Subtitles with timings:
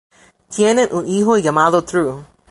[0.49, 2.25] Tienen un hijo llamado True.